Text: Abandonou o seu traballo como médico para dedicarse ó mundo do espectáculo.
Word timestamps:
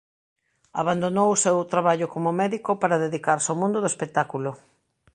Abandonou 0.81 1.27
o 1.31 1.41
seu 1.43 1.57
traballo 1.73 2.07
como 2.13 2.37
médico 2.41 2.71
para 2.81 3.01
dedicarse 3.05 3.47
ó 3.53 3.55
mundo 3.61 3.77
do 3.81 3.91
espectáculo. 3.93 4.51